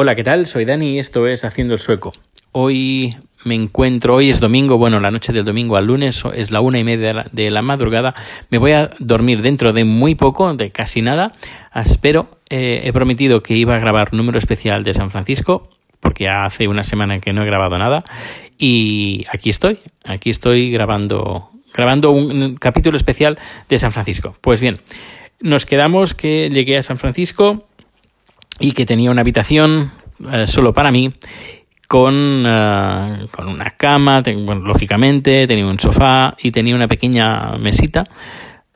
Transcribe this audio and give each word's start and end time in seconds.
Hola, 0.00 0.14
¿qué 0.14 0.22
tal? 0.22 0.46
Soy 0.46 0.64
Dani 0.64 0.94
y 0.94 0.98
esto 1.00 1.26
es 1.26 1.44
Haciendo 1.44 1.74
el 1.74 1.80
Sueco. 1.80 2.12
Hoy 2.52 3.16
me 3.44 3.56
encuentro, 3.56 4.14
hoy 4.14 4.30
es 4.30 4.38
domingo, 4.38 4.78
bueno, 4.78 5.00
la 5.00 5.10
noche 5.10 5.32
del 5.32 5.44
domingo 5.44 5.76
al 5.76 5.86
lunes 5.86 6.22
es 6.34 6.52
la 6.52 6.60
una 6.60 6.78
y 6.78 6.84
media 6.84 7.26
de 7.32 7.50
la 7.50 7.62
madrugada. 7.62 8.14
Me 8.48 8.58
voy 8.58 8.70
a 8.70 8.90
dormir 9.00 9.42
dentro 9.42 9.72
de 9.72 9.82
muy 9.82 10.14
poco, 10.14 10.54
de 10.54 10.70
casi 10.70 11.02
nada. 11.02 11.32
Espero, 11.74 12.38
eh, 12.48 12.82
he 12.84 12.92
prometido 12.92 13.42
que 13.42 13.54
iba 13.54 13.74
a 13.74 13.80
grabar 13.80 14.14
número 14.14 14.38
especial 14.38 14.84
de 14.84 14.94
San 14.94 15.10
Francisco, 15.10 15.68
porque 15.98 16.28
hace 16.28 16.68
una 16.68 16.84
semana 16.84 17.18
que 17.18 17.32
no 17.32 17.42
he 17.42 17.46
grabado 17.46 17.76
nada. 17.76 18.04
Y 18.56 19.26
aquí 19.32 19.50
estoy, 19.50 19.80
aquí 20.04 20.30
estoy 20.30 20.70
grabando, 20.70 21.50
grabando 21.74 22.12
un 22.12 22.54
capítulo 22.54 22.96
especial 22.96 23.36
de 23.68 23.78
San 23.80 23.90
Francisco. 23.90 24.36
Pues 24.42 24.60
bien, 24.60 24.80
nos 25.40 25.66
quedamos 25.66 26.14
que 26.14 26.50
llegué 26.50 26.78
a 26.78 26.82
San 26.84 26.98
Francisco 26.98 27.67
y 28.60 28.72
que 28.72 28.86
tenía 28.86 29.10
una 29.10 29.22
habitación 29.22 29.90
eh, 30.32 30.46
solo 30.46 30.72
para 30.72 30.90
mí 30.90 31.10
con, 31.88 32.44
eh, 32.46 33.26
con 33.30 33.48
una 33.48 33.70
cama, 33.70 34.22
lógicamente, 34.62 35.46
tenía 35.46 35.66
un 35.66 35.80
sofá 35.80 36.36
y 36.38 36.50
tenía 36.50 36.74
una 36.74 36.86
pequeña 36.86 37.56
mesita 37.58 38.06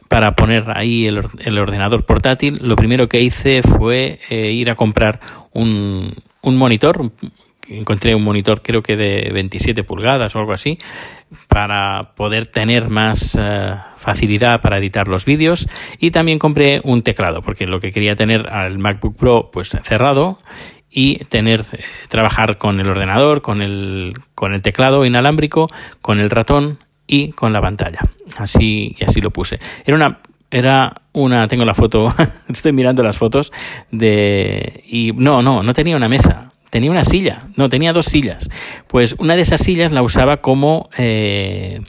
para 0.09 0.34
poner 0.34 0.64
ahí 0.74 1.06
el, 1.06 1.20
el 1.40 1.59
ordenador 1.59 2.04
portátil. 2.04 2.59
Lo 2.62 2.76
primero 2.76 3.09
que 3.09 3.20
hice 3.20 3.62
fue 3.62 4.18
eh, 4.30 4.52
ir 4.52 4.70
a 4.70 4.74
comprar 4.74 5.20
un, 5.52 6.14
un 6.42 6.56
monitor, 6.56 7.12
encontré 7.69 8.15
un 8.15 8.25
monitor 8.25 8.62
creo 8.62 8.83
que 8.83 8.97
de 8.97 9.30
27 9.33 9.84
pulgadas 9.84 10.34
o 10.34 10.39
algo 10.39 10.52
así 10.52 10.79
para 11.48 12.15
poder 12.15 12.47
tener 12.47 12.88
más 12.88 13.38
eh, 13.41 13.75
facilidad 13.97 14.61
para 14.61 14.79
editar 14.79 15.09
los 15.09 15.25
vídeos 15.25 15.69
y 15.98 16.11
también 16.11 16.38
compré 16.38 16.80
un 16.85 17.02
teclado 17.02 17.41
porque 17.43 17.66
lo 17.66 17.80
que 17.80 17.93
quería 17.93 18.16
tener 18.16 18.52
al 18.52 18.79
MacBook 18.79 19.16
Pro 19.16 19.51
pues 19.52 19.71
cerrado 19.83 20.38
y 20.91 21.25
tener 21.25 21.65
eh, 21.73 21.80
trabajar 22.09 22.59
con 22.59 22.79
el 22.79 22.88
ordenador, 22.88 23.41
con 23.41 23.63
el 23.63 24.15
con 24.35 24.52
el 24.52 24.63
teclado 24.63 25.04
inalámbrico, 25.04 25.69
con 26.01 26.21
el 26.21 26.30
ratón 26.30 26.79
y 27.07 27.32
con 27.32 27.52
la 27.52 27.60
pantalla. 27.60 28.01
Así 28.37 28.95
y 28.99 29.04
así 29.04 29.21
lo 29.21 29.30
puse. 29.30 29.59
Era 29.85 29.97
una 29.97 30.19
era 30.51 31.02
una 31.13 31.49
tengo 31.49 31.65
la 31.65 31.74
foto, 31.74 32.15
estoy 32.49 32.73
mirando 32.73 33.02
las 33.02 33.16
fotos 33.16 33.52
de 33.91 34.85
y 34.87 35.13
no, 35.13 35.43
no, 35.43 35.63
no 35.63 35.73
tenía 35.73 35.97
una 35.97 36.09
mesa 36.09 36.51
tenía 36.73 36.90
una 36.90 37.04
silla, 37.04 37.48
no, 37.54 37.68
tenía 37.68 37.92
dos 37.92 38.06
sillas. 38.06 38.48
Pues 38.88 39.15
una 39.18 39.37
de 39.37 39.42
esas 39.42 39.60
sillas 39.60 39.92
la 39.92 40.02
usaba 40.02 40.38
como, 40.38 40.88
eh, 40.96 41.80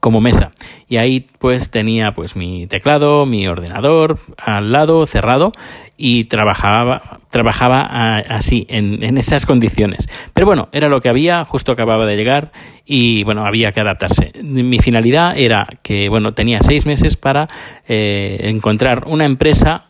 como 0.00 0.20
mesa. 0.20 0.50
Y 0.88 0.96
ahí 0.96 1.28
pues 1.38 1.70
tenía 1.70 2.12
pues 2.12 2.34
mi 2.34 2.66
teclado, 2.66 3.24
mi 3.24 3.46
ordenador 3.46 4.18
al 4.36 4.72
lado, 4.72 5.06
cerrado, 5.06 5.52
y 5.96 6.24
trabajaba, 6.24 7.20
trabajaba 7.30 7.82
así, 8.18 8.66
en, 8.68 9.04
en, 9.04 9.16
esas 9.16 9.46
condiciones. 9.46 10.08
Pero 10.32 10.44
bueno, 10.44 10.70
era 10.72 10.88
lo 10.88 11.00
que 11.00 11.08
había, 11.08 11.44
justo 11.44 11.70
acababa 11.70 12.04
de 12.04 12.16
llegar 12.16 12.50
y 12.84 13.22
bueno, 13.22 13.46
había 13.46 13.70
que 13.70 13.78
adaptarse. 13.78 14.32
Mi 14.42 14.80
finalidad 14.80 15.38
era 15.38 15.68
que, 15.82 16.08
bueno, 16.08 16.34
tenía 16.34 16.58
seis 16.62 16.84
meses 16.84 17.16
para 17.16 17.48
eh, 17.86 18.38
encontrar 18.40 19.04
una 19.06 19.24
empresa 19.24 19.84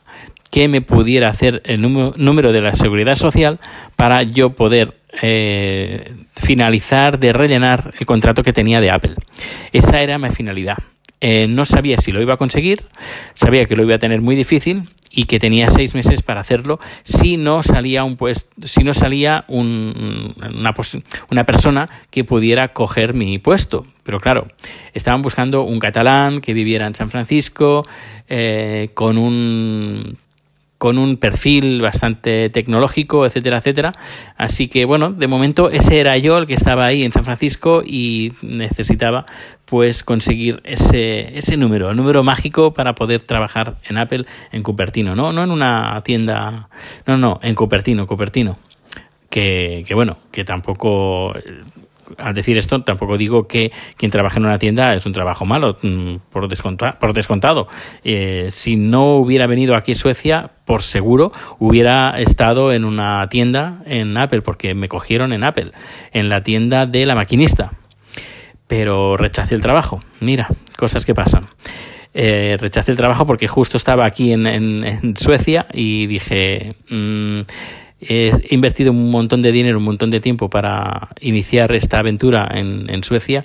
que 0.50 0.68
me 0.68 0.80
pudiera 0.80 1.28
hacer 1.28 1.62
el 1.64 1.80
número 1.82 2.52
de 2.52 2.60
la 2.60 2.74
seguridad 2.74 3.16
social 3.16 3.60
para 3.96 4.22
yo 4.22 4.50
poder 4.50 4.94
eh, 5.22 6.14
finalizar 6.34 7.18
de 7.18 7.32
rellenar 7.32 7.92
el 7.98 8.06
contrato 8.06 8.42
que 8.42 8.52
tenía 8.52 8.80
de 8.80 8.90
Apple. 8.90 9.14
Esa 9.72 10.02
era 10.02 10.18
mi 10.18 10.30
finalidad. 10.30 10.76
Eh, 11.20 11.46
no 11.48 11.64
sabía 11.64 11.96
si 11.96 12.12
lo 12.12 12.20
iba 12.20 12.34
a 12.34 12.36
conseguir, 12.36 12.84
sabía 13.34 13.64
que 13.64 13.74
lo 13.74 13.84
iba 13.84 13.94
a 13.94 13.98
tener 13.98 14.20
muy 14.20 14.36
difícil 14.36 14.82
y 15.10 15.24
que 15.24 15.38
tenía 15.38 15.70
seis 15.70 15.94
meses 15.94 16.22
para 16.22 16.40
hacerlo 16.40 16.78
si 17.04 17.38
no 17.38 17.62
salía 17.62 18.04
un 18.04 18.16
pues, 18.16 18.48
si 18.64 18.84
no 18.84 18.92
salía 18.92 19.46
un, 19.48 20.34
una, 20.36 20.74
una 21.30 21.44
persona 21.44 21.88
que 22.10 22.24
pudiera 22.24 22.68
coger 22.68 23.14
mi 23.14 23.38
puesto. 23.38 23.86
Pero 24.02 24.20
claro, 24.20 24.48
estaban 24.92 25.22
buscando 25.22 25.62
un 25.62 25.78
catalán 25.78 26.42
que 26.42 26.52
viviera 26.52 26.86
en 26.86 26.94
San 26.94 27.10
Francisco 27.10 27.82
eh, 28.28 28.90
con 28.92 29.16
un 29.16 30.18
con 30.78 30.98
un 30.98 31.16
perfil 31.16 31.80
bastante 31.80 32.50
tecnológico, 32.50 33.24
etcétera, 33.24 33.58
etcétera. 33.58 33.92
Así 34.36 34.68
que 34.68 34.84
bueno, 34.84 35.10
de 35.10 35.26
momento 35.26 35.70
ese 35.70 36.00
era 36.00 36.16
yo 36.18 36.38
el 36.38 36.46
que 36.46 36.54
estaba 36.54 36.86
ahí 36.86 37.02
en 37.02 37.12
San 37.12 37.24
Francisco 37.24 37.82
y 37.84 38.32
necesitaba 38.42 39.26
pues 39.64 40.04
conseguir 40.04 40.60
ese, 40.64 41.36
ese 41.36 41.56
número, 41.56 41.90
el 41.90 41.96
número 41.96 42.22
mágico 42.22 42.74
para 42.74 42.94
poder 42.94 43.22
trabajar 43.22 43.76
en 43.88 43.98
Apple 43.98 44.26
en 44.52 44.62
Cupertino, 44.62 45.16
no, 45.16 45.32
no 45.32 45.44
en 45.44 45.50
una 45.50 46.00
tienda, 46.04 46.68
no, 47.06 47.16
no, 47.16 47.40
en 47.42 47.54
Cupertino, 47.54 48.06
Cupertino. 48.06 48.58
Que, 49.30 49.84
que 49.86 49.94
bueno, 49.94 50.18
que 50.30 50.44
tampoco 50.44 51.34
al 52.18 52.34
decir 52.34 52.56
esto, 52.56 52.82
tampoco 52.82 53.16
digo 53.16 53.46
que 53.46 53.72
quien 53.96 54.10
trabaja 54.10 54.38
en 54.38 54.46
una 54.46 54.58
tienda 54.58 54.94
es 54.94 55.06
un 55.06 55.12
trabajo 55.12 55.44
malo, 55.44 55.76
mm, 55.82 56.16
por, 56.30 56.48
descontado. 56.48 57.68
Eh, 58.04 58.48
si 58.50 58.76
no 58.76 59.16
hubiera 59.16 59.46
venido 59.46 59.76
aquí 59.76 59.92
a 59.92 59.94
Suecia, 59.94 60.50
por 60.64 60.82
seguro 60.82 61.32
hubiera 61.58 62.18
estado 62.20 62.72
en 62.72 62.84
una 62.84 63.28
tienda 63.28 63.82
en 63.86 64.16
Apple, 64.16 64.42
porque 64.42 64.74
me 64.74 64.88
cogieron 64.88 65.32
en 65.32 65.44
Apple, 65.44 65.72
en 66.12 66.28
la 66.28 66.42
tienda 66.42 66.86
de 66.86 67.06
la 67.06 67.14
maquinista. 67.14 67.72
Pero 68.66 69.16
rechacé 69.16 69.54
el 69.54 69.62
trabajo. 69.62 70.00
Mira, 70.20 70.48
cosas 70.76 71.06
que 71.06 71.14
pasan. 71.14 71.48
Eh, 72.18 72.56
rechacé 72.58 72.90
el 72.90 72.96
trabajo 72.96 73.26
porque 73.26 73.46
justo 73.46 73.76
estaba 73.76 74.06
aquí 74.06 74.32
en, 74.32 75.14
Suecia 75.16 75.66
y 75.72 76.06
dije. 76.06 76.70
Mm, 76.88 77.40
He 78.00 78.30
invertido 78.50 78.92
un 78.92 79.10
montón 79.10 79.40
de 79.40 79.52
dinero, 79.52 79.78
un 79.78 79.84
montón 79.84 80.10
de 80.10 80.20
tiempo 80.20 80.50
para 80.50 81.08
iniciar 81.20 81.74
esta 81.74 81.98
aventura 81.98 82.46
en, 82.52 83.02
Suecia 83.02 83.44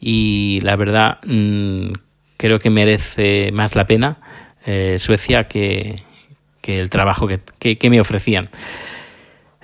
y 0.00 0.60
la 0.62 0.76
verdad 0.76 1.18
mm, 1.26 1.92
creo 2.38 2.58
que 2.58 2.70
merece 2.70 3.52
más 3.52 3.76
la 3.76 3.84
pena 3.84 4.18
eh, 4.64 4.96
Suecia 4.98 5.44
que, 5.44 6.02
el 6.62 6.88
trabajo 6.88 7.28
que, 7.58 7.90
me 7.90 8.00
ofrecían. 8.00 8.48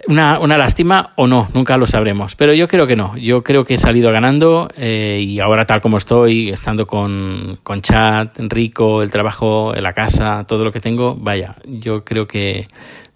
Una, 0.07 0.39
una, 0.39 0.57
lástima 0.59 1.13
o 1.17 1.27
no, 1.27 1.49
nunca 1.55 1.77
lo 1.79 1.87
sabremos. 1.87 2.35
Pero 2.35 2.53
yo 2.53 2.69
creo 2.69 2.87
que 2.87 2.97
no. 2.97 3.17
Yo 3.17 3.43
creo 3.43 3.65
que 3.65 3.75
he 3.75 3.79
salido 3.79 4.11
ganando 4.13 4.71
eh, 4.77 5.23
y 5.23 5.41
ahora 5.41 5.65
tal 5.65 5.81
como 5.81 5.97
estoy, 5.97 6.51
estando 6.51 6.87
con, 6.87 7.59
con 7.63 7.81
Chat, 7.81 8.39
Rico, 8.39 9.03
el 9.03 9.11
trabajo, 9.11 9.75
en 9.75 9.83
la 9.83 9.93
casa, 9.95 10.45
todo 10.47 10.65
lo 10.65 10.73
que 10.73 10.81
tengo, 10.81 11.17
vaya, 11.17 11.57
yo 11.65 12.05
creo 12.05 12.27
que 12.27 12.69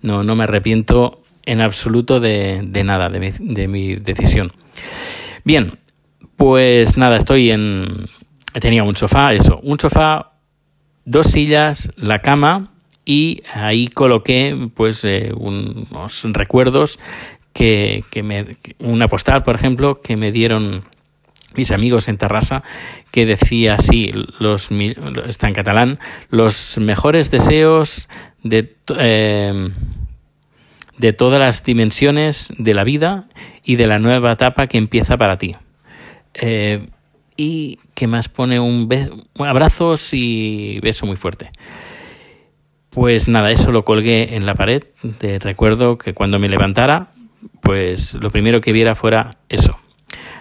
no, 0.04 0.22
no 0.22 0.36
me 0.36 0.44
arrepiento 0.44 1.22
en 1.46 1.62
absoluto 1.62 2.20
de, 2.20 2.60
de 2.62 2.84
nada, 2.84 3.08
de 3.08 3.20
mi, 3.20 3.30
de 3.54 3.68
mi 3.68 3.96
decisión. 3.96 4.52
Bien, 5.44 5.78
pues 6.36 6.98
nada, 6.98 7.16
estoy 7.16 7.50
en... 7.50 8.06
Tenía 8.60 8.84
un 8.84 8.94
sofá, 8.96 9.32
eso, 9.32 9.58
un 9.62 9.80
sofá, 9.80 10.32
dos 11.06 11.28
sillas, 11.28 11.90
la 11.96 12.20
cama 12.20 12.70
y 13.04 13.42
ahí 13.52 13.88
coloqué 13.88 14.68
pues 14.74 15.04
eh, 15.04 15.32
unos 15.34 16.22
recuerdos 16.24 17.00
que, 17.54 18.04
que 18.10 18.22
me... 18.22 18.58
Una 18.78 19.08
postal, 19.08 19.42
por 19.42 19.54
ejemplo, 19.56 20.02
que 20.02 20.16
me 20.18 20.32
dieron 20.32 20.84
mis 21.56 21.72
amigos 21.72 22.08
en 22.08 22.18
Terrassa 22.18 22.62
que 23.10 23.24
decía 23.26 23.74
así, 23.74 24.10
los, 24.38 24.70
está 25.26 25.48
en 25.48 25.54
catalán, 25.54 25.98
los 26.28 26.78
mejores 26.78 27.30
deseos 27.30 28.08
de, 28.44 28.76
eh, 28.96 29.70
de 30.98 31.12
todas 31.12 31.40
las 31.40 31.64
dimensiones 31.64 32.52
de 32.56 32.74
la 32.74 32.84
vida 32.84 33.26
y 33.64 33.74
de 33.76 33.88
la 33.88 33.98
nueva 33.98 34.32
etapa 34.32 34.68
que 34.68 34.78
empieza 34.78 35.16
para 35.16 35.38
ti. 35.38 35.56
Eh, 36.34 36.86
y 37.36 37.80
que 37.94 38.06
más 38.06 38.28
pone 38.28 38.60
un 38.60 38.88
abrazos 39.38 40.10
y 40.12 40.78
beso 40.80 41.06
muy 41.06 41.16
fuerte. 41.16 41.50
Pues 42.90 43.28
nada, 43.28 43.50
eso 43.50 43.72
lo 43.72 43.84
colgué 43.84 44.36
en 44.36 44.46
la 44.46 44.54
pared. 44.54 44.84
De 45.02 45.40
recuerdo 45.40 45.98
que 45.98 46.14
cuando 46.14 46.38
me 46.38 46.48
levantara, 46.48 47.08
pues 47.60 48.14
lo 48.14 48.30
primero 48.30 48.60
que 48.60 48.72
viera 48.72 48.94
fuera 48.94 49.30
eso. 49.48 49.78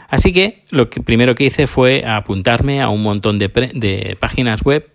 Así 0.08 0.32
que 0.32 0.64
lo 0.70 0.88
primero 0.88 1.34
que 1.34 1.46
hice 1.46 1.66
fue 1.66 2.06
apuntarme 2.06 2.84
a 2.84 2.90
un 2.90 3.02
montón 3.02 3.40
de, 3.40 3.48
de 3.74 4.16
páginas 4.20 4.62
web, 4.64 4.88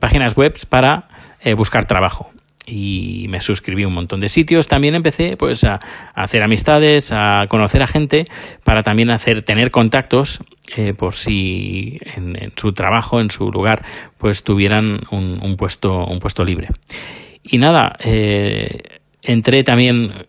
páginas 0.00 0.34
web 0.34 0.56
para 0.70 1.08
eh, 1.44 1.54
buscar 1.54 1.86
trabajo 1.86 2.30
y 2.66 3.26
me 3.28 3.40
suscribí 3.40 3.82
a 3.82 3.88
un 3.88 3.94
montón 3.94 4.20
de 4.20 4.28
sitios. 4.28 4.68
También 4.68 4.94
empecé 4.94 5.36
pues 5.36 5.64
a, 5.64 5.80
hacer 6.14 6.42
amistades, 6.42 7.10
a 7.12 7.46
conocer 7.48 7.82
a 7.82 7.86
gente 7.86 8.24
para 8.64 8.82
también 8.82 9.10
hacer 9.10 9.42
tener 9.42 9.70
contactos 9.70 10.40
eh, 10.76 10.94
por 10.94 11.14
si 11.14 11.98
en, 12.14 12.52
su 12.56 12.72
trabajo, 12.72 13.20
en 13.20 13.30
su 13.30 13.50
lugar, 13.50 13.84
pues 14.18 14.44
tuvieran 14.44 15.00
un, 15.10 15.56
puesto 15.56 16.04
un 16.06 16.18
puesto 16.18 16.44
libre. 16.44 16.68
Y 17.42 17.58
nada, 17.58 17.96
eh, 17.98 19.00
entré 19.22 19.64
también 19.64 20.26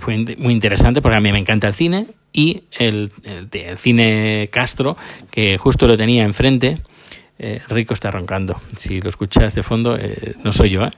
fue 0.00 0.16
muy 0.38 0.54
interesante 0.54 1.02
porque 1.02 1.18
a 1.18 1.20
mí 1.20 1.32
me 1.32 1.38
encanta 1.38 1.66
el 1.66 1.74
cine 1.74 2.06
y 2.32 2.62
el, 2.72 3.10
el 3.24 3.76
cine 3.78 4.48
Castro 4.50 4.96
que 5.30 5.58
justo 5.58 5.86
lo 5.86 5.96
tenía 5.96 6.24
enfrente 6.24 6.78
Eh, 7.38 7.60
Rico 7.68 7.94
está 7.94 8.10
roncando. 8.10 8.60
Si 8.76 9.00
lo 9.00 9.08
escuchas 9.08 9.54
de 9.54 9.62
fondo, 9.62 9.96
eh, 9.98 10.34
no 10.44 10.52
soy 10.52 10.70
yo, 10.70 10.84
¿eh? 10.84 10.90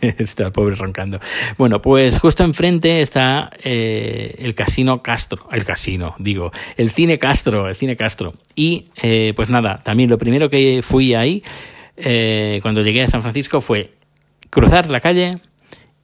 está 0.18 0.46
el 0.46 0.52
pobre 0.52 0.74
roncando. 0.74 1.20
Bueno, 1.58 1.80
pues 1.80 2.18
justo 2.18 2.42
enfrente 2.42 3.00
está 3.02 3.50
el 3.62 4.54
Casino 4.54 5.02
Castro. 5.02 5.46
El 5.52 5.64
casino, 5.64 6.14
digo. 6.18 6.50
El 6.76 6.90
Cine 6.90 7.18
Castro, 7.18 7.68
el 7.68 7.76
Cine 7.76 7.96
Castro. 7.96 8.34
Y 8.54 8.86
pues 9.36 9.48
nada, 9.48 9.80
también 9.84 10.10
lo 10.10 10.18
primero 10.18 10.50
que 10.50 10.80
fui 10.82 11.14
ahí, 11.14 11.42
cuando 12.62 12.82
llegué 12.82 13.02
a 13.02 13.06
San 13.06 13.22
Francisco, 13.22 13.60
fue 13.60 13.94
cruzar 14.50 14.90
la 14.90 15.00
calle, 15.00 15.36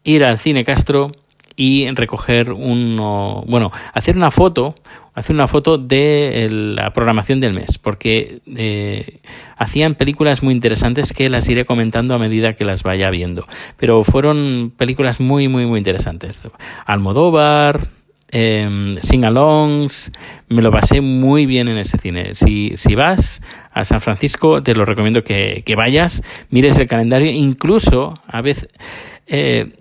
ir 0.04 0.24
al 0.24 0.38
Cine 0.38 0.64
Castro 0.64 1.10
y 1.56 1.90
recoger 1.90 2.52
uno, 2.52 3.42
bueno, 3.46 3.72
hacer 3.94 4.16
una 4.16 4.30
foto, 4.30 4.74
hacer 5.16 5.34
una 5.34 5.48
foto 5.48 5.78
de 5.78 6.48
la 6.50 6.92
programación 6.92 7.40
del 7.40 7.54
mes, 7.54 7.78
porque 7.78 8.40
eh, 8.54 9.20
hacían 9.56 9.94
películas 9.94 10.42
muy 10.42 10.52
interesantes 10.52 11.14
que 11.14 11.30
las 11.30 11.48
iré 11.48 11.64
comentando 11.64 12.14
a 12.14 12.18
medida 12.18 12.52
que 12.52 12.66
las 12.66 12.82
vaya 12.82 13.08
viendo, 13.10 13.46
pero 13.78 14.04
fueron 14.04 14.72
películas 14.76 15.18
muy, 15.18 15.48
muy, 15.48 15.64
muy 15.64 15.78
interesantes. 15.78 16.46
Almodóvar, 16.84 17.88
eh, 18.30 18.92
sing-alongs, 19.00 20.12
me 20.48 20.60
lo 20.60 20.70
pasé 20.70 21.00
muy 21.00 21.46
bien 21.46 21.68
en 21.68 21.78
ese 21.78 21.96
cine. 21.96 22.34
Si, 22.34 22.76
si 22.76 22.94
vas 22.94 23.40
a 23.72 23.84
San 23.84 24.02
Francisco, 24.02 24.62
te 24.62 24.74
lo 24.74 24.84
recomiendo 24.84 25.24
que, 25.24 25.62
que 25.64 25.76
vayas, 25.76 26.22
mires 26.50 26.76
el 26.76 26.86
calendario, 26.86 27.30
incluso 27.30 28.20
a 28.26 28.42
veces... 28.42 28.68
Eh, 29.26 29.72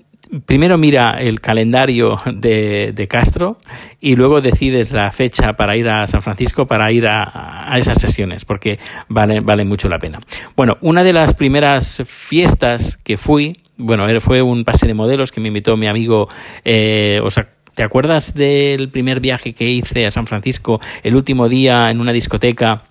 primero 0.45 0.77
mira 0.77 1.17
el 1.19 1.41
calendario 1.41 2.19
de, 2.25 3.07
Castro 3.09 3.57
y 4.01 4.15
luego 4.15 4.41
decides 4.41 4.91
la 4.91 5.11
fecha 5.11 5.53
para 5.53 5.77
ir 5.77 5.87
a 5.87 6.07
San 6.07 6.21
Francisco 6.21 6.65
para 6.65 6.91
ir 6.91 7.05
a, 7.07 7.71
esas 7.77 7.99
sesiones, 7.99 8.45
porque 8.45 8.79
vale, 9.09 9.41
vale 9.41 9.65
mucho 9.65 9.89
la 9.89 9.99
pena. 9.99 10.19
Bueno, 10.55 10.77
una 10.81 11.03
de 11.03 11.13
las 11.13 11.33
primeras 11.33 12.01
fiestas 12.05 12.97
que 12.97 13.17
fui, 13.17 13.57
bueno, 13.77 14.07
fue 14.19 14.41
un 14.41 14.63
pase 14.63 14.87
de 14.87 14.93
modelos 14.93 15.31
que 15.31 15.41
me 15.41 15.49
invitó 15.49 15.77
mi 15.77 15.87
amigo, 15.87 16.29
eh, 16.63 17.19
o 17.23 17.29
sea, 17.29 17.49
¿Te 17.75 17.83
acuerdas 17.83 18.33
del 18.33 18.87
primer 18.87 19.19
viaje 19.19 19.51
que 19.51 19.69
hice 19.69 20.05
a 20.05 20.11
San 20.11 20.27
Francisco, 20.27 20.79
el 21.03 21.13
último 21.13 21.49
día 21.49 21.91
en 21.91 21.99
una 21.99 22.13
discoteca? 22.13 22.83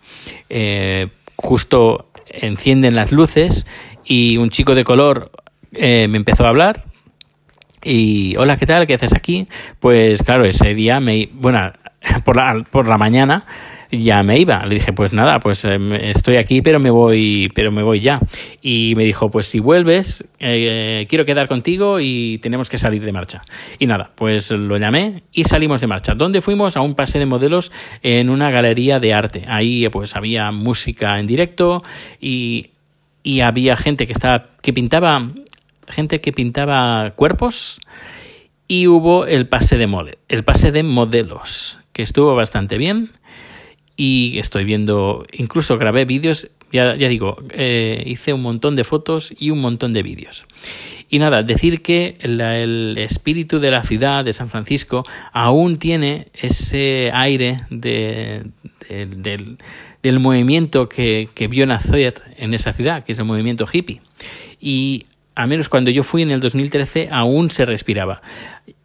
Eh, 0.51 1.09
justo 1.37 2.11
encienden 2.27 2.95
las 2.95 3.11
luces 3.11 3.67
y 4.05 4.37
un 4.37 4.51
chico 4.51 4.75
de 4.75 4.85
color 4.85 5.31
eh, 5.73 6.07
me 6.09 6.19
empezó 6.19 6.45
a 6.45 6.49
hablar 6.49 6.85
y 7.85 8.37
hola, 8.37 8.57
¿qué 8.57 8.67
tal? 8.67 8.87
¿Qué 8.87 8.95
haces 8.95 9.15
aquí? 9.15 9.47
Pues 9.81 10.23
claro, 10.23 10.45
ese 10.45 10.75
día 10.75 11.01
me 11.01 11.29
bueno, 11.33 11.73
por 12.25 12.37
la, 12.37 12.65
por 12.71 12.87
la 12.87 12.99
mañana 12.99 13.45
ya 13.91 14.23
me 14.23 14.39
iba. 14.39 14.65
Le 14.67 14.77
dije, 14.77 14.93
pues 14.93 15.13
nada, 15.13 15.39
pues 15.41 15.65
em, 15.65 15.93
estoy 15.93 16.37
aquí, 16.37 16.63
pero 16.63 16.81
me 16.81 16.91
voy, 16.91 17.51
pero 17.55 17.71
me 17.71 17.83
voy 17.83 18.01
ya. 18.01 18.21
Y 18.63 18.95
me 18.97 19.05
dijo, 19.05 19.31
pues 19.31 19.47
si 19.47 19.61
vuelves, 19.61 20.25
eh, 20.39 21.07
quiero 21.09 21.25
quedar 21.25 21.49
contigo 21.49 22.01
y 22.01 22.39
tenemos 22.39 22.71
que 22.71 22.79
salir 22.79 23.05
de 23.05 23.13
marcha. 23.13 23.43
Y 23.79 23.87
nada, 23.87 24.11
pues 24.15 24.51
lo 24.51 24.77
llamé 24.77 25.23
y 25.33 25.45
salimos 25.45 25.81
de 25.81 25.87
marcha. 25.87 26.15
¿Dónde 26.15 26.41
fuimos? 26.41 26.77
A 26.77 26.81
un 26.81 26.95
pase 26.95 27.19
de 27.19 27.27
modelos 27.27 27.73
en 28.03 28.31
una 28.31 28.51
galería 28.51 28.99
de 28.99 29.15
arte. 29.15 29.45
Ahí 29.49 29.89
pues 29.89 30.17
había 30.17 30.51
música 30.51 31.19
en 31.19 31.27
directo 31.27 31.83
y, 32.21 32.71
y 33.23 33.41
había 33.41 33.77
gente 33.77 34.07
que 34.07 34.13
estaba, 34.13 34.47
que 34.61 34.73
pintaba 34.73 35.29
gente 35.89 36.21
que 36.21 36.33
pintaba 36.33 37.13
cuerpos 37.17 37.81
y 38.69 38.87
hubo 38.87 39.27
el 39.27 39.49
pase 39.49 39.77
de 39.77 39.87
mole, 39.87 40.19
el 40.29 40.45
pase 40.45 40.73
de 40.73 40.83
modelos, 40.83 41.79
que 41.93 42.03
estuvo 42.03 42.35
bastante 42.35 42.79
bien 42.79 43.11
y 43.97 44.39
estoy 44.39 44.65
viendo, 44.65 45.27
incluso 45.33 45.79
grabé 45.79 46.05
vídeos, 46.05 46.51
ya, 46.73 46.97
ya 46.97 47.09
digo, 47.09 47.37
eh, 47.51 48.03
hice 48.07 48.33
un 48.33 48.43
montón 48.43 48.75
de 48.75 48.85
fotos 48.85 49.33
y 49.39 49.51
un 49.51 49.61
montón 49.61 49.93
de 49.93 50.03
vídeos. 50.03 50.47
Y 51.09 51.19
nada, 51.21 51.43
decir 51.43 51.83
que 51.83 52.15
el 52.21 52.97
espíritu 52.99 53.61
de 53.61 53.71
la 53.71 53.85
ciudad 53.85 54.25
de 54.25 54.33
San 54.33 54.49
Francisco 54.49 55.05
aún 55.33 55.79
tiene 55.79 56.29
ese 56.35 57.11
aire 57.13 57.61
de, 57.71 58.47
del, 58.89 59.59
del, 60.03 60.19
movimiento 60.19 60.89
que, 60.89 61.29
que 61.35 61.47
vio 61.47 61.67
nacer 61.67 62.23
en 62.37 62.55
esa 62.55 62.73
ciudad, 62.73 63.05
que 63.05 63.13
es 63.13 63.19
el 63.19 63.27
movimiento 63.27 63.67
hippie. 63.71 64.01
Y 64.61 65.05
a 65.35 65.47
menos 65.47 65.69
cuando 65.69 65.91
yo 65.91 66.03
fui 66.03 66.23
en 66.23 66.31
el 66.31 66.41
2013, 66.41 67.09
aún 67.11 67.51
se 67.51 67.65
respiraba. 67.65 68.23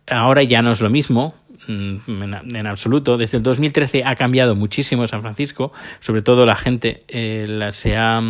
Ahora 0.08 0.44
ya 0.44 0.62
no 0.62 0.72
es 0.72 0.82
lo 0.82 0.90
mismo, 0.90 1.36
mm, 1.68 2.56
en, 2.56 2.68
absoluto. 2.68 3.18
Desde 3.18 3.38
el 3.38 3.44
2013 3.44 4.04
ha 4.06 4.16
cambiado 4.16 4.56
muchísimo 4.56 5.06
San 5.08 5.22
Francisco, 5.22 5.72
sobre 6.00 6.22
todo 6.22 6.46
la 6.46 6.56
gente 6.56 7.04
eh, 7.08 7.70
se 7.72 7.96
ha, 7.96 8.22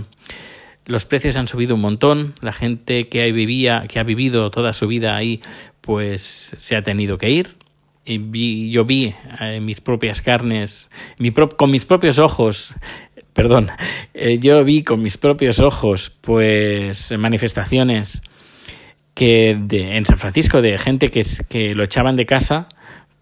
los 0.86 1.06
precios 1.06 1.36
han 1.36 1.48
subido 1.48 1.76
un 1.76 1.82
montón, 1.82 2.34
la 2.42 2.52
gente 2.52 3.08
que 3.08 3.32
vivía, 3.32 3.86
que 3.88 4.00
ha 4.00 4.04
vivido 4.04 4.52
toda 4.52 4.74
su 4.74 4.88
vida 4.88 5.16
ahí, 5.16 5.42
pues 5.82 6.56
se 6.58 6.76
ha 6.76 6.82
tenido 6.82 7.18
que 7.18 7.30
ir. 7.30 7.58
Y 8.06 8.18
vi, 8.18 8.72
yo 8.72 8.86
vi 8.86 9.14
eh, 9.40 9.60
mis 9.60 9.82
propias 9.82 10.24
carnes, 10.24 10.90
mi 11.20 11.32
con 11.32 11.70
mis 11.70 11.86
propios 11.86 12.18
ojos, 12.18 12.74
perdón, 13.40 13.70
eh, 14.14 14.38
yo 14.38 14.66
vi 14.66 14.84
con 14.84 15.02
mis 15.02 15.18
propios 15.18 15.62
ojos, 15.62 16.12
pues, 16.20 17.14
manifestaciones 17.18 18.22
que 19.14 19.58
de, 19.58 19.96
en 19.96 20.06
San 20.06 20.18
Francisco 20.18 20.62
de 20.62 20.78
gente 20.78 21.08
que, 21.08 21.22
que 21.48 21.74
lo 21.74 21.86
echaban 21.86 22.18
de 22.18 22.26
casa, 22.26 22.68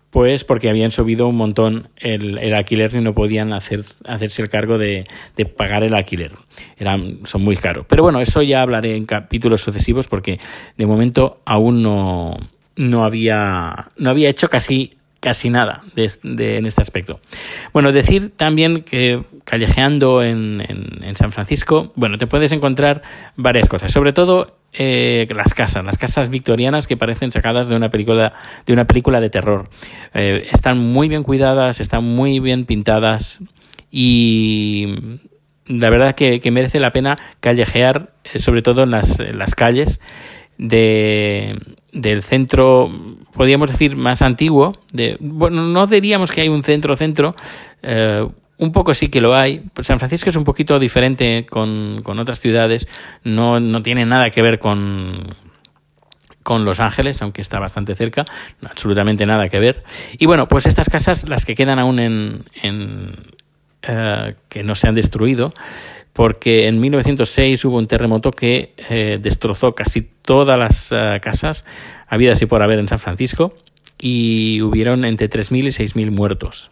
pues 0.10 0.44
porque 0.44 0.72
habían 0.72 0.90
subido 0.90 1.28
un 1.28 1.36
montón 1.36 1.90
el, 1.98 2.40
el 2.40 2.56
alquiler 2.56 2.96
y 2.96 3.02
no 3.02 3.14
podían 3.14 3.54
hacer, 3.54 3.84
hacerse 4.06 4.42
el 4.42 4.50
cargo 4.50 4.80
de, 4.80 5.06
de, 5.36 5.46
pagar 5.46 5.84
el 5.84 5.94
alquiler. 5.94 6.32
Eran, 6.80 7.20
son 7.26 7.44
muy 7.44 7.56
caros. 7.56 7.86
Pero 7.88 8.02
bueno, 8.02 8.20
eso 8.20 8.42
ya 8.42 8.64
hablaré 8.64 8.96
en 8.96 9.06
capítulos 9.06 9.62
sucesivos 9.62 10.08
porque 10.08 10.40
de 10.78 10.86
momento 10.88 11.42
aún 11.46 11.84
no, 11.84 12.36
no, 12.76 13.06
había, 13.06 13.88
no 13.98 14.10
había 14.10 14.30
hecho 14.30 14.48
casi 14.48 14.98
casi 15.28 15.50
nada 15.50 15.82
de, 15.94 16.58
en 16.58 16.66
este 16.66 16.80
aspecto. 16.80 17.20
Bueno, 17.74 17.92
decir 17.92 18.32
también 18.38 18.84
que 18.84 19.26
callejeando 19.44 20.24
en, 20.24 20.64
en, 21.04 21.16
San 21.18 21.34
Francisco, 21.34 21.92
bueno, 21.98 22.18
te 22.18 22.28
puedes 22.28 22.54
encontrar 22.54 23.02
varias 23.36 23.68
cosas, 23.68 23.92
sobre 23.92 24.14
todo 24.14 24.56
eh, 24.72 25.28
las 25.36 25.54
casas, 25.54 25.84
las 25.86 25.98
casas 25.98 26.30
victorianas 26.30 26.88
que 26.88 26.96
parecen 26.96 27.34
sacadas 27.34 27.68
de 27.68 27.76
una 27.76 27.90
película 27.90 28.36
de 28.66 28.72
una 28.72 28.86
película 28.86 29.20
de 29.20 29.30
terror. 29.30 29.68
Eh, 30.14 30.48
están 30.50 30.78
muy 30.78 31.10
bien 31.10 31.24
cuidadas, 31.24 31.82
están 31.82 32.06
muy 32.06 32.40
bien 32.40 32.64
pintadas 32.64 33.40
y 33.92 35.20
la 35.66 35.90
verdad 35.90 36.16
que, 36.16 36.40
que 36.40 36.52
merece 36.52 36.80
la 36.80 36.92
pena 36.92 37.18
callejear, 37.42 38.14
eh, 38.24 38.40
sobre 38.40 38.62
todo 38.62 38.84
en 38.84 38.92
las, 38.92 39.20
en 39.20 39.38
las 39.38 39.56
calles 39.56 40.00
de, 40.58 41.58
del 41.92 42.24
centro, 42.24 42.90
podríamos 43.34 43.72
decir, 43.72 43.96
más 43.96 44.22
antiguo. 44.22 44.74
De, 44.94 45.18
bueno, 45.20 45.64
no 45.64 45.88
diríamos 45.88 46.32
que 46.32 46.42
hay 46.42 46.50
un 46.50 46.64
centro-centro, 46.64 47.36
eh, 47.84 48.28
un 48.58 48.72
poco 48.72 48.94
sí 48.94 49.10
que 49.10 49.22
lo 49.22 49.36
hay. 49.36 49.64
San 49.82 50.00
Francisco 50.00 50.30
es 50.30 50.36
un 50.36 50.44
poquito 50.44 50.80
diferente 50.80 51.46
con, 51.46 52.02
con 52.04 52.20
otras 52.20 52.40
ciudades, 52.40 52.88
no, 53.24 53.60
no 53.60 53.82
tiene 53.84 54.06
nada 54.06 54.30
que 54.30 54.42
ver 54.42 54.60
con, 54.60 55.36
con 56.44 56.66
Los 56.66 56.80
Ángeles, 56.80 57.22
aunque 57.22 57.42
está 57.42 57.60
bastante 57.60 57.94
cerca, 57.96 58.26
absolutamente 58.68 59.26
nada 59.26 59.50
que 59.50 59.60
ver. 59.60 59.84
Y 60.18 60.26
bueno, 60.26 60.48
pues 60.48 60.66
estas 60.66 60.90
casas, 60.90 61.28
las 61.30 61.46
que 61.46 61.56
quedan 61.56 61.78
aún 61.78 62.00
en, 62.00 62.46
en 62.64 63.16
eh, 63.84 64.36
que 64.50 64.64
no 64.64 64.74
se 64.74 64.88
han 64.88 64.96
destruido, 64.96 65.54
porque 66.18 66.66
en 66.66 66.82
1906 66.82 67.64
hubo 67.66 67.78
un 67.78 67.86
terremoto 67.86 68.32
que 68.32 68.74
eh, 68.90 69.20
destrozó 69.22 69.76
casi 69.76 70.02
todas 70.02 70.58
las 70.58 70.92
uh, 70.92 71.22
casas 71.22 71.64
habidas 72.08 72.42
y 72.42 72.48
por 72.48 72.64
haber 72.64 72.80
en 72.80 72.88
San 72.88 72.98
Francisco 72.98 73.54
y 74.00 74.60
hubieron 74.64 75.06
entre 75.06 75.30
3.000 75.30 75.66
y 75.66 75.68
6.000 75.68 76.10
muertos. 76.10 76.72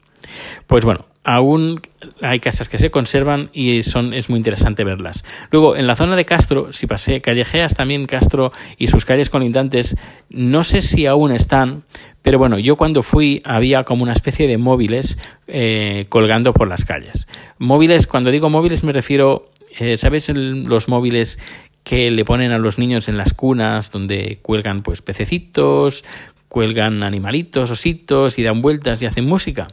Pues 0.65 0.83
bueno, 0.83 1.05
aún 1.23 1.79
hay 2.23 2.39
casas 2.39 2.69
que 2.69 2.79
se 2.79 2.89
conservan 2.89 3.51
y 3.53 3.83
son, 3.83 4.15
es 4.15 4.31
muy 4.31 4.37
interesante 4.37 4.83
verlas. 4.83 5.23
Luego, 5.51 5.75
en 5.75 5.85
la 5.85 5.95
zona 5.95 6.15
de 6.15 6.25
Castro, 6.25 6.73
si 6.73 6.87
pasé 6.87 7.21
callejeas 7.21 7.75
también 7.75 8.07
Castro 8.07 8.51
y 8.79 8.87
sus 8.87 9.05
calles 9.05 9.29
colindantes, 9.29 9.95
no 10.31 10.63
sé 10.63 10.81
si 10.81 11.05
aún 11.05 11.31
están, 11.31 11.83
pero 12.25 12.39
bueno, 12.39 12.57
yo 12.57 12.75
cuando 12.75 13.03
fui 13.03 13.39
había 13.45 13.83
como 13.83 14.01
una 14.01 14.11
especie 14.11 14.47
de 14.47 14.57
móviles 14.57 15.19
eh, 15.45 16.07
colgando 16.09 16.53
por 16.53 16.67
las 16.67 16.83
calles. 16.83 17.27
Móviles, 17.59 18.07
cuando 18.07 18.31
digo 18.31 18.49
móviles 18.49 18.83
me 18.83 18.93
refiero, 18.93 19.51
eh, 19.77 19.95
¿sabes 19.95 20.29
los 20.33 20.89
móviles 20.89 21.37
que 21.83 22.09
le 22.09 22.25
ponen 22.25 22.51
a 22.51 22.57
los 22.57 22.79
niños 22.79 23.09
en 23.09 23.17
las 23.17 23.35
cunas 23.35 23.91
donde 23.91 24.39
cuelgan 24.41 24.81
pues 24.81 25.03
pececitos, 25.03 26.03
cuelgan 26.47 27.03
animalitos, 27.03 27.69
ositos 27.69 28.39
y 28.39 28.43
dan 28.43 28.63
vueltas 28.63 29.03
y 29.03 29.05
hacen 29.05 29.27
música? 29.27 29.67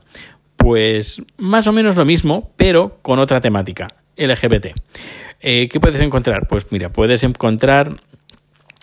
Pues 0.59 1.23
más 1.39 1.67
o 1.69 1.73
menos 1.73 1.97
lo 1.97 2.05
mismo, 2.05 2.53
pero 2.59 2.99
con 3.01 3.19
otra 3.19 3.41
temática, 3.41 3.89
LGBT. 4.19 4.67
Eh, 5.41 5.69
¿Qué 5.69 5.81
puedes 5.81 6.03
encontrar? 6.03 6.49
Pues 6.49 6.67
mira, 6.71 6.91
puedes 6.91 7.25
encontrar 7.25 7.99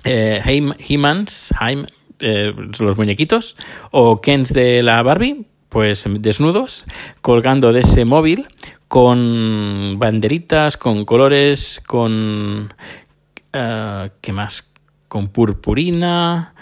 eh, 0.05 0.41
He-Mans, 0.43 1.53
eh, 2.19 2.53
los 2.79 2.97
muñequitos, 2.97 3.55
o 3.91 4.21
Kens 4.21 4.53
de 4.53 4.83
la 4.83 5.01
Barbie, 5.03 5.45
pues 5.69 6.05
desnudos, 6.07 6.85
colgando 7.21 7.71
de 7.71 7.81
ese 7.81 8.05
móvil 8.05 8.47
con 8.87 9.97
banderitas, 9.99 10.77
con 10.77 11.05
colores, 11.05 11.81
con... 11.85 12.73
Uh, 13.51 14.09
¿Qué 14.21 14.31
más? 14.31 14.69
Con 15.07 15.29
purpurina, 15.29 16.53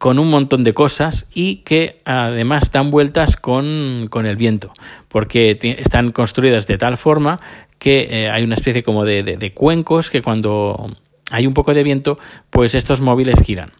con 0.00 0.18
un 0.18 0.30
montón 0.30 0.64
de 0.64 0.72
cosas 0.72 1.28
y 1.34 1.56
que 1.56 2.00
además 2.06 2.72
dan 2.72 2.90
vueltas 2.90 3.36
con, 3.36 4.06
con 4.08 4.24
el 4.24 4.36
viento, 4.36 4.72
porque 5.08 5.58
están 5.60 6.10
construidas 6.10 6.66
de 6.66 6.78
tal 6.78 6.96
forma 6.96 7.38
que 7.78 8.08
eh, 8.10 8.30
hay 8.30 8.42
una 8.42 8.54
especie 8.54 8.82
como 8.82 9.04
de, 9.04 9.22
de, 9.22 9.52
cuencos 9.52 10.08
que 10.08 10.22
cuando 10.22 10.90
hay 11.30 11.46
un 11.46 11.54
poco 11.54 11.72
de 11.74 11.82
viento, 11.82 12.18
pues 12.50 12.74
estos 12.74 13.00
móviles 13.00 13.42
giran. 13.42 13.72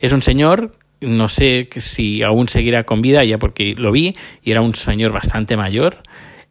Es 0.00 0.12
un 0.12 0.22
señor, 0.22 0.72
no 1.00 1.28
sé 1.28 1.68
si 1.78 2.22
aún 2.22 2.48
seguirá 2.48 2.84
con 2.84 3.00
vida, 3.00 3.24
ya 3.24 3.38
porque 3.38 3.74
lo 3.76 3.92
vi, 3.92 4.16
y 4.42 4.50
era 4.50 4.60
un 4.60 4.74
señor 4.74 5.12
bastante 5.12 5.56
mayor, 5.56 6.02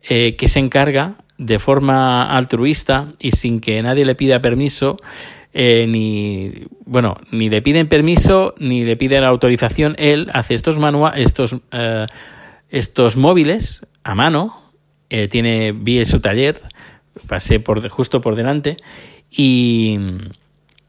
eh, 0.09 0.35
que 0.35 0.47
se 0.47 0.59
encarga 0.59 1.15
de 1.37 1.59
forma 1.59 2.23
altruista 2.23 3.05
y 3.19 3.31
sin 3.31 3.59
que 3.59 3.81
nadie 3.81 4.05
le 4.05 4.15
pida 4.15 4.39
permiso 4.39 4.97
eh, 5.53 5.85
ni 5.87 6.65
bueno 6.85 7.15
ni 7.31 7.49
le 7.49 7.61
piden 7.61 7.87
permiso 7.87 8.55
ni 8.57 8.85
le 8.85 8.95
piden 8.95 9.23
autorización 9.23 9.95
él 9.97 10.29
hace 10.33 10.53
estos 10.53 10.79
manua 10.79 11.11
estos 11.15 11.57
eh, 11.71 12.05
estos 12.69 13.17
móviles 13.17 13.85
a 14.03 14.15
mano 14.15 14.71
tiene 15.29 15.73
vi 15.73 16.03
su 16.05 16.21
taller 16.21 16.61
pasé 17.27 17.59
por 17.59 17.87
justo 17.89 18.21
por 18.21 18.35
delante 18.35 18.77
y 19.29 19.99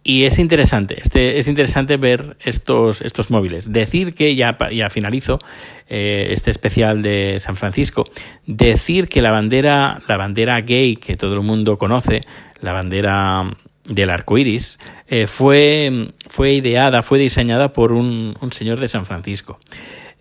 y 0.08 0.24
es 0.24 0.38
interesante, 0.38 0.98
este, 1.02 1.38
es 1.38 1.48
interesante 1.48 1.98
ver 1.98 2.38
estos, 2.40 3.02
estos 3.02 3.28
móviles. 3.28 3.74
Decir 3.74 4.14
que, 4.14 4.34
ya, 4.34 4.56
ya 4.72 4.88
finalizo 4.88 5.38
este 5.86 6.48
especial 6.48 7.02
de 7.02 7.38
San 7.40 7.56
Francisco, 7.56 8.04
decir 8.46 9.08
que 9.08 9.20
la 9.20 9.32
bandera, 9.32 10.00
la 10.08 10.16
bandera 10.16 10.62
gay 10.62 10.96
que 10.96 11.18
todo 11.18 11.34
el 11.34 11.42
mundo 11.42 11.76
conoce, 11.76 12.22
la 12.62 12.72
bandera 12.72 13.54
del 13.84 14.08
arco 14.08 14.38
iris, 14.38 14.78
eh, 15.08 15.26
fue, 15.26 16.14
fue 16.26 16.54
ideada, 16.54 17.02
fue 17.02 17.18
diseñada 17.18 17.74
por 17.74 17.92
un, 17.92 18.34
señor 18.50 18.80
de 18.80 18.88
San 18.88 19.04
Francisco. 19.04 19.58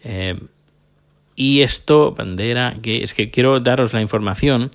Eh, 0.03 0.38
y 1.38 1.62
esto, 1.62 2.12
bandera, 2.12 2.75
que 2.82 3.03
es 3.03 3.13
que 3.13 3.32
quiero 3.32 3.62
daros 3.62 3.94
la 3.94 4.01
información 4.01 4.70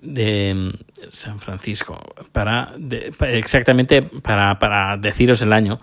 de 0.00 0.70
San 1.10 1.40
Francisco, 1.40 2.00
para, 2.32 2.74
exactamente 3.28 4.02
para, 4.02 4.58
para, 4.58 4.96
deciros 4.96 5.42
el 5.42 5.52
año. 5.52 5.78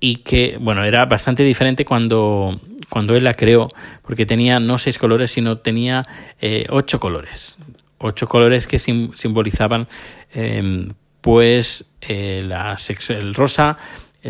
Y 0.00 0.16
que, 0.16 0.56
bueno, 0.60 0.84
era 0.84 1.04
bastante 1.04 1.44
diferente 1.44 1.84
cuando, 1.84 2.60
cuando 2.88 3.14
él 3.14 3.24
la 3.24 3.34
creó, 3.34 3.68
porque 4.02 4.26
tenía 4.26 4.58
no 4.58 4.78
seis 4.78 4.98
colores, 4.98 5.30
sino 5.30 5.58
tenía 5.58 6.04
eh, 6.40 6.66
ocho 6.70 6.98
colores. 6.98 7.56
Ocho 7.98 8.26
colores 8.26 8.66
que 8.66 8.80
simbolizaban 8.80 9.86
em, 10.32 10.88
pues 11.20 11.84
eh, 12.00 12.42
la 12.44 12.76
el 13.10 13.34
rosa 13.34 13.78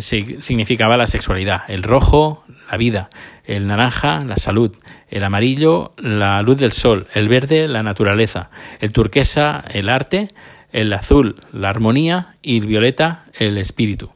significaba 0.01 0.97
la 0.97 1.07
sexualidad, 1.07 1.63
el 1.69 1.83
rojo 1.83 2.45
la 2.71 2.79
vida, 2.79 3.11
el 3.45 3.67
naranja 3.67 4.25
la 4.25 4.37
salud, 4.37 4.75
el 5.09 5.25
amarillo 5.25 5.93
la 5.99 6.41
luz 6.43 6.59
del 6.59 6.73
sol, 6.73 7.07
el 7.13 7.29
verde 7.29 7.69
la 7.69 7.83
naturaleza, 7.83 8.51
el 8.81 8.93
turquesa 8.93 9.63
el 9.71 9.89
arte, 9.89 10.29
el 10.73 10.93
azul 10.93 11.37
la 11.53 11.69
armonía 11.69 12.37
y 12.41 12.59
el 12.59 12.67
violeta 12.67 13.25
el 13.35 13.59
espíritu. 13.59 14.11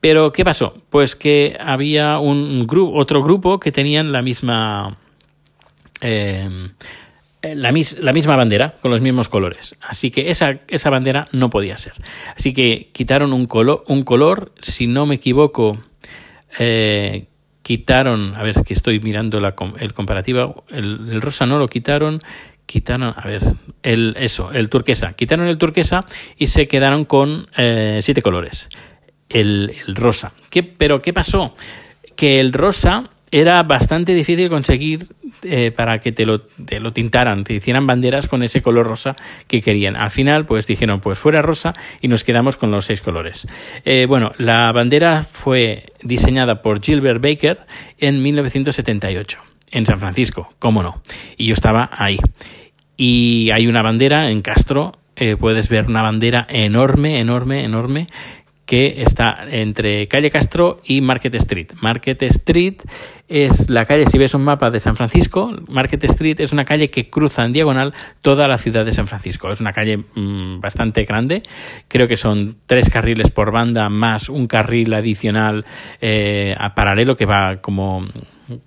Pero 0.00 0.30
¿qué 0.32 0.44
pasó? 0.44 0.80
Pues 0.90 1.16
que 1.16 1.56
había 1.58 2.18
un 2.18 2.66
otro 2.94 3.22
grupo 3.22 3.58
que 3.58 3.72
tenían 3.72 4.12
la 4.12 4.22
misma 4.22 4.96
eh, 6.00 6.48
eh, 7.40 7.54
la, 7.54 7.70
la, 8.00 8.12
misma 8.12 8.34
bandera, 8.34 8.74
con 8.80 8.90
los 8.90 9.00
mismos 9.00 9.28
colores. 9.28 9.76
Así 9.80 10.10
que 10.10 10.28
esa, 10.28 10.60
esa 10.66 10.90
bandera 10.90 11.26
no 11.32 11.50
podía 11.50 11.76
ser. 11.76 11.92
Así 12.36 12.52
que 12.52 12.90
quitaron 12.92 13.32
un, 13.32 13.46
color, 13.46 13.84
un 13.86 14.02
color, 14.02 14.52
si 14.58 14.88
no 14.88 15.06
me 15.06 15.16
equivoco, 15.16 15.78
eh, 16.58 17.26
quitaron, 17.62 18.34
a 18.34 18.42
ver, 18.42 18.64
que 18.64 18.74
estoy 18.74 18.98
mirando 18.98 19.38
la, 19.38 19.54
el 19.78 19.92
comparativo, 19.92 20.64
el, 20.68 21.20
rosa 21.20 21.46
no 21.46 21.58
lo 21.58 21.68
quitaron, 21.68 22.18
quitaron, 22.66 23.14
a 23.16 23.26
ver, 23.26 23.42
el, 23.84 24.16
eso, 24.18 24.50
el 24.50 24.68
turquesa, 24.68 25.12
quitaron 25.12 25.46
el 25.46 25.58
turquesa 25.58 26.00
y 26.36 26.48
se 26.48 26.66
quedaron 26.66 27.04
con 27.04 27.48
eh, 27.56 28.00
siete 28.02 28.20
colores. 28.20 28.68
El, 29.28 29.74
el 29.86 29.94
rosa. 29.94 30.32
¿Qué, 30.50 30.64
pero 30.64 31.00
¿qué 31.02 31.12
pasó? 31.12 31.54
Que 32.16 32.40
el 32.40 32.52
rosa 32.52 33.10
era 33.30 33.62
bastante 33.62 34.14
difícil 34.14 34.48
conseguir 34.48 35.06
eh, 35.42 35.70
para 35.70 36.00
que 36.00 36.12
te 36.12 36.24
lo, 36.24 36.40
te 36.40 36.80
lo 36.80 36.92
tintaran, 36.92 37.44
te 37.44 37.54
hicieran 37.54 37.86
banderas 37.86 38.26
con 38.26 38.42
ese 38.42 38.62
color 38.62 38.86
rosa 38.86 39.16
que 39.46 39.62
querían. 39.62 39.96
Al 39.96 40.10
final, 40.10 40.46
pues 40.46 40.66
dijeron, 40.66 41.00
pues 41.00 41.18
fuera 41.18 41.42
rosa 41.42 41.74
y 42.00 42.08
nos 42.08 42.24
quedamos 42.24 42.56
con 42.56 42.70
los 42.70 42.86
seis 42.86 43.00
colores. 43.00 43.46
Eh, 43.84 44.06
bueno, 44.06 44.32
la 44.38 44.72
bandera 44.72 45.22
fue 45.22 45.92
diseñada 46.02 46.62
por 46.62 46.82
Gilbert 46.82 47.22
Baker 47.22 47.60
en 47.98 48.22
1978, 48.22 49.38
en 49.70 49.86
San 49.86 50.00
Francisco, 50.00 50.48
cómo 50.58 50.82
no. 50.82 51.02
Y 51.36 51.46
yo 51.46 51.54
estaba 51.54 51.88
ahí. 51.92 52.18
Y 52.96 53.50
hay 53.52 53.66
una 53.68 53.82
bandera 53.82 54.30
en 54.30 54.42
Castro, 54.42 54.98
eh, 55.14 55.36
puedes 55.36 55.68
ver 55.68 55.86
una 55.86 56.02
bandera 56.02 56.46
enorme, 56.48 57.20
enorme, 57.20 57.64
enorme, 57.64 58.06
que 58.68 59.00
está 59.00 59.46
entre 59.50 60.06
calle 60.08 60.30
Castro 60.30 60.78
y 60.84 61.00
Market 61.00 61.34
Street. 61.36 61.68
Market 61.80 62.22
Street 62.24 62.74
es 63.26 63.70
la 63.70 63.86
calle, 63.86 64.04
si 64.04 64.18
ves 64.18 64.34
un 64.34 64.44
mapa 64.44 64.68
de 64.70 64.78
San 64.78 64.94
Francisco, 64.94 65.50
Market 65.68 66.04
Street 66.04 66.38
es 66.40 66.52
una 66.52 66.66
calle 66.66 66.90
que 66.90 67.08
cruza 67.08 67.46
en 67.46 67.54
diagonal 67.54 67.94
toda 68.20 68.46
la 68.46 68.58
ciudad 68.58 68.84
de 68.84 68.92
San 68.92 69.06
Francisco. 69.06 69.50
Es 69.50 69.62
una 69.62 69.72
calle 69.72 70.04
mm, 70.14 70.60
bastante 70.60 71.04
grande, 71.04 71.44
creo 71.88 72.06
que 72.06 72.18
son 72.18 72.58
tres 72.66 72.90
carriles 72.90 73.30
por 73.30 73.52
banda 73.52 73.88
más 73.88 74.28
un 74.28 74.46
carril 74.46 74.92
adicional 74.92 75.64
eh, 76.02 76.54
a 76.58 76.74
paralelo 76.74 77.16
que 77.16 77.24
va 77.24 77.62
como 77.62 78.06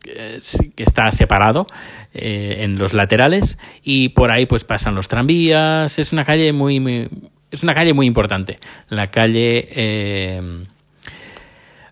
eh, 0.06 0.40
que 0.76 0.82
está 0.82 1.12
separado 1.12 1.68
eh, 2.12 2.56
en 2.62 2.80
los 2.80 2.96
laterales 2.96 3.60
y 3.84 4.10
por 4.10 4.32
ahí 4.32 4.48
pues 4.48 4.64
pasan 4.64 4.96
los 4.96 5.08
tranvías 5.08 6.00
es 6.00 6.12
una 6.12 6.26
calle 6.26 6.54
muy, 6.54 6.80
muy 6.80 7.08
es 7.52 7.64
una 7.64 7.76
calle 7.76 7.94
muy 7.94 8.08
importante, 8.08 8.58
la 8.90 9.08
calle 9.08 9.68
eh, 9.72 10.66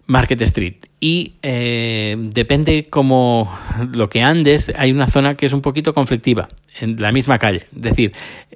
Market 0.07 0.41
Street. 0.41 0.75
Y 0.99 1.33
eh, 1.43 2.15
depende 2.17 2.87
como 2.89 3.55
lo 3.93 4.09
que 4.09 4.21
andes, 4.21 4.71
hay 4.75 4.91
una 4.91 5.07
zona 5.07 5.35
que 5.35 5.45
es 5.45 5.53
un 5.53 5.61
poquito 5.61 5.93
conflictiva, 5.93 6.49
en 6.79 6.99
la 6.99 7.11
misma 7.11 7.37
calle. 7.37 7.67
Es 7.75 7.81
decir, 7.81 8.11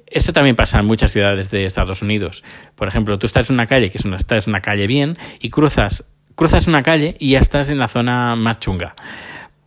esto 0.06 0.32
también 0.32 0.56
pasa 0.56 0.80
en 0.80 0.86
muchas 0.86 1.12
ciudades 1.12 1.50
de 1.50 1.64
Estados 1.64 2.02
Unidos. 2.02 2.42
Por 2.74 2.88
ejemplo, 2.88 3.18
tú 3.18 3.26
estás 3.26 3.50
en 3.50 3.54
una 3.54 3.66
calle 3.66 3.90
que 3.90 3.98
es 3.98 4.04
una, 4.04 4.16
estás 4.16 4.46
en 4.46 4.52
una 4.52 4.60
calle 4.60 4.86
bien 4.86 5.16
y 5.40 5.50
cruzas, 5.50 6.04
cruzas 6.34 6.66
una 6.66 6.82
calle 6.82 7.16
y 7.18 7.30
ya 7.30 7.38
estás 7.38 7.70
en 7.70 7.78
la 7.78 7.88
zona 7.88 8.34
más 8.34 8.58
chunga. 8.58 8.94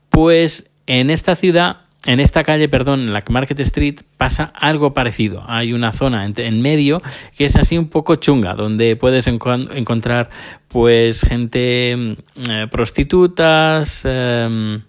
Pues 0.10 0.70
en 0.88 1.10
esta 1.10 1.36
ciudad 1.36 1.87
en 2.06 2.20
esta 2.20 2.44
calle, 2.44 2.70
perdón, 2.70 3.02
en 3.02 3.14
la 3.14 3.24
Market 3.30 3.60
Street, 3.62 4.02
pasa 4.18 4.46
algo 4.56 4.94
parecido. 4.94 5.44
Hay 5.48 5.74
una 5.74 5.92
zona 5.92 6.26
en, 6.26 6.62
medio 6.62 7.02
que 7.38 7.46
es 7.46 7.56
así 7.56 7.78
un 7.78 7.90
poco 7.90 8.16
chunga, 8.16 8.54
donde 8.54 8.96
puedes 8.96 9.28
encontrar 9.28 10.30
pues 10.68 11.22
gente 11.22 11.96
mm, 11.98 12.12
eh, 12.50 12.68
prostitutas, 12.70 14.04
em, 14.06 14.82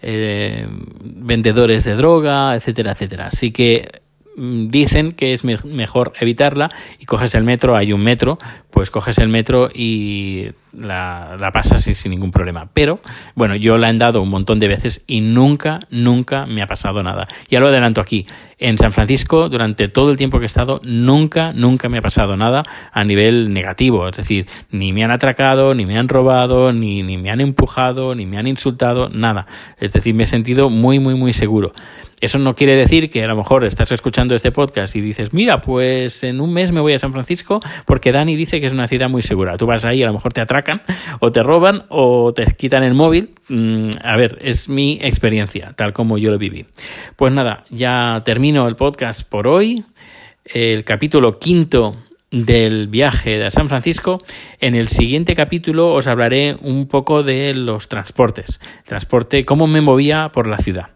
eh, 0.00 0.66
vendedores 1.02 1.84
de 1.84 1.94
droga, 1.96 2.54
etcétera, 2.54 2.92
etcétera. 2.92 3.26
Así 3.26 3.50
que 3.50 4.00
mm, 4.36 4.68
dicen 4.68 5.12
que 5.12 5.32
es 5.32 5.44
mejor 5.44 6.12
evitarla 6.18 6.70
y 6.98 7.04
coges 7.04 7.34
el 7.34 7.44
metro, 7.44 7.76
hay 7.76 7.92
un 7.92 8.02
metro, 8.02 8.38
pues 8.70 8.90
coges 8.90 9.18
el 9.18 9.28
metro 9.28 9.68
y 9.74 10.52
la, 10.72 11.36
la 11.38 11.50
pasas 11.50 11.82
sin, 11.82 12.10
ningún 12.10 12.30
problema. 12.30 12.68
Pero, 12.72 13.00
bueno, 13.34 13.56
yo 13.56 13.78
la 13.78 13.90
he 13.90 13.96
dado 13.96 14.22
un 14.22 14.28
montón 14.28 14.58
de 14.58 14.68
veces 14.68 15.02
y 15.06 15.20
nunca, 15.20 15.80
nunca 15.90 16.46
me 16.46 16.62
ha 16.62 16.66
pasado 16.66 17.02
nada. 17.02 17.26
Ya 17.48 17.60
lo 17.60 17.68
adelanto 17.68 18.00
aquí. 18.00 18.26
En 18.60 18.76
San 18.76 18.90
Francisco, 18.90 19.48
durante 19.48 19.88
todo 19.88 20.10
el 20.10 20.16
tiempo 20.16 20.38
que 20.38 20.44
he 20.44 20.46
estado, 20.46 20.80
nunca, 20.82 21.52
nunca 21.52 21.88
me 21.88 21.98
ha 21.98 22.02
pasado 22.02 22.36
nada 22.36 22.64
a 22.92 23.04
nivel 23.04 23.52
negativo. 23.52 24.08
Es 24.08 24.16
decir, 24.16 24.46
ni 24.70 24.92
me 24.92 25.04
han 25.04 25.12
atracado, 25.12 25.74
ni 25.74 25.86
me 25.86 25.96
han 25.96 26.08
robado, 26.08 26.72
ni, 26.72 27.02
ni 27.02 27.16
me 27.16 27.30
han 27.30 27.40
empujado, 27.40 28.16
ni 28.16 28.26
me 28.26 28.36
han 28.36 28.48
insultado, 28.48 29.08
nada. 29.10 29.46
Es 29.78 29.92
decir, 29.92 30.14
me 30.14 30.24
he 30.24 30.26
sentido 30.26 30.70
muy, 30.70 30.98
muy, 30.98 31.14
muy 31.14 31.32
seguro. 31.32 31.72
Eso 32.20 32.40
no 32.40 32.56
quiere 32.56 32.74
decir 32.74 33.10
que 33.10 33.22
a 33.22 33.28
lo 33.28 33.36
mejor 33.36 33.64
estás 33.64 33.92
escuchando 33.92 34.34
este 34.34 34.50
podcast 34.50 34.96
y 34.96 35.00
dices, 35.00 35.32
mira, 35.32 35.60
pues 35.60 36.24
en 36.24 36.40
un 36.40 36.52
mes 36.52 36.72
me 36.72 36.80
voy 36.80 36.92
a 36.92 36.98
San 36.98 37.12
Francisco 37.12 37.60
porque 37.86 38.10
Dani 38.10 38.34
dice 38.34 38.60
que 38.60 38.66
es 38.66 38.72
una 38.72 38.88
ciudad 38.88 39.08
muy 39.08 39.22
segura. 39.22 39.56
Tú 39.56 39.66
vas 39.66 39.84
ahí, 39.84 40.02
a 40.02 40.06
lo 40.06 40.14
mejor 40.14 40.32
te 40.32 40.40
atracan 40.40 40.57
o 41.20 41.32
te 41.32 41.42
roban 41.42 41.84
o 41.88 42.32
te 42.32 42.44
quitan 42.56 42.82
el 42.82 42.94
móvil. 42.94 43.30
Mm, 43.48 43.90
a 44.02 44.16
ver, 44.16 44.38
es 44.42 44.68
mi 44.68 44.98
experiencia, 45.02 45.72
tal 45.76 45.92
como 45.92 46.18
yo 46.18 46.30
lo 46.30 46.38
viví. 46.38 46.66
Pues 47.16 47.32
nada, 47.32 47.64
ya 47.70 48.22
termino 48.24 48.68
el 48.68 48.76
podcast 48.76 49.28
por 49.28 49.48
hoy. 49.48 49.84
El 50.44 50.84
capítulo 50.84 51.38
quinto 51.38 51.92
del 52.30 52.88
viaje 52.88 53.38
de 53.38 53.50
San 53.50 53.68
Francisco. 53.68 54.18
En 54.60 54.74
el 54.74 54.88
siguiente 54.88 55.34
capítulo 55.34 55.92
os 55.92 56.06
hablaré 56.06 56.56
un 56.60 56.86
poco 56.86 57.22
de 57.22 57.54
los 57.54 57.88
transportes. 57.88 58.60
Transporte, 58.84 59.44
cómo 59.44 59.66
me 59.66 59.80
movía 59.80 60.30
por 60.32 60.46
la 60.46 60.58
ciudad. 60.58 60.90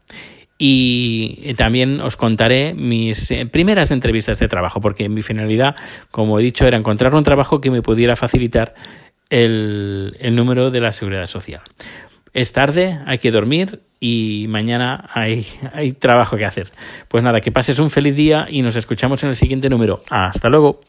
y 0.64 1.54
también 1.54 2.00
os 2.00 2.16
contaré 2.16 2.72
mis 2.72 3.32
eh, 3.32 3.46
primeras 3.46 3.90
entrevistas 3.90 4.38
de 4.38 4.46
trabajo, 4.46 4.80
porque 4.80 5.08
mi 5.08 5.20
finalidad, 5.22 5.74
como 6.12 6.38
he 6.38 6.42
dicho, 6.44 6.68
era 6.68 6.78
encontrar 6.78 7.16
un 7.16 7.24
trabajo 7.24 7.60
que 7.60 7.72
me 7.72 7.82
pudiera 7.82 8.14
facilitar 8.14 8.72
el, 9.32 10.34
número 10.34 10.70
de 10.70 10.80
la 10.80 10.92
seguridad 10.92 11.26
social. 11.26 11.62
Es 12.34 12.52
tarde, 12.52 12.98
hay 13.06 13.18
que 13.18 13.30
dormir 13.30 13.80
y 13.98 14.46
mañana 14.48 15.08
hay, 15.12 15.46
hay 15.72 15.92
trabajo 15.92 16.36
que 16.36 16.44
hacer. 16.44 16.70
Pues 17.08 17.24
nada, 17.24 17.40
que 17.40 17.50
pases 17.50 17.78
un 17.78 17.90
feliz 17.90 18.14
día 18.14 18.46
y 18.48 18.62
nos 18.62 18.76
escuchamos 18.76 19.22
en 19.24 19.30
el 19.30 19.36
siguiente 19.36 19.68
número. 19.68 20.02
Hasta 20.10 20.48
luego. 20.48 20.80